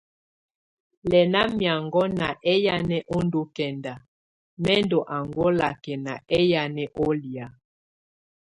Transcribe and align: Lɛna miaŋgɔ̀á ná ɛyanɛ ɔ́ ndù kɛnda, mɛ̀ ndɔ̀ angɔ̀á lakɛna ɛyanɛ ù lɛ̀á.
Lɛna 1.09 1.41
miaŋgɔ̀á 1.57 2.07
ná 2.19 2.27
ɛyanɛ 2.53 2.97
ɔ́ 3.15 3.19
ndù 3.25 3.41
kɛnda, 3.55 3.93
mɛ̀ 4.63 4.77
ndɔ̀ 4.85 5.03
angɔ̀á 5.17 5.47
lakɛna 5.59 6.13
ɛyanɛ 6.35 6.83
ù 7.03 7.05
lɛ̀á. 7.21 7.47